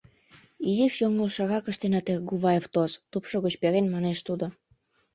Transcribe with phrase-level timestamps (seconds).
[0.69, 4.45] —Изиш йоҥылышрак ыштенат, Эргуваев тос,— тупшо гыч перен, манеш тудо.